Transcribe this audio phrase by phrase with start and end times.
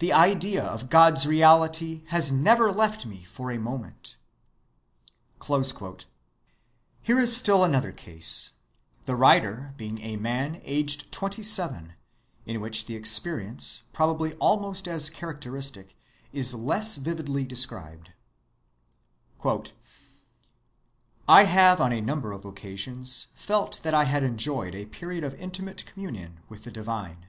[0.00, 4.18] The idea of God's reality has never left me for one moment."
[7.00, 8.50] Here is still another case,
[9.06, 11.94] the writer being a man aged twenty‐seven,
[12.44, 15.96] in which the experience, probably almost as characteristic,
[16.34, 18.10] is less vividly described:—
[21.26, 25.32] "I have on a number of occasions felt that I had enjoyed a period of
[25.36, 27.28] intimate communion with the divine.